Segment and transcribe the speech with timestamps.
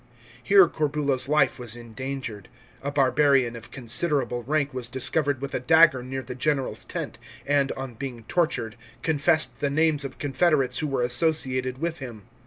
[0.41, 2.47] Here Corbulo's life was endangered.
[2.81, 7.71] A barbarian of considerable rank was discovered with a dagger near the general's tent, and,
[7.73, 12.23] on being tortured, confessed the names of confederates who were associated with him.